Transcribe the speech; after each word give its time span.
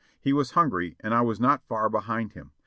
He 0.19 0.33
was 0.33 0.53
hungry 0.53 0.97
and 1.01 1.13
I 1.13 1.21
was 1.21 1.39
not 1.39 1.61
far 1.67 1.87
be 1.87 1.99
hind 1.99 2.33
him. 2.33 2.53